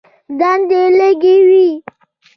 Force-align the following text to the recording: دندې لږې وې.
دندې 0.39 0.81
لږې 0.97 1.35
وې. 1.47 1.67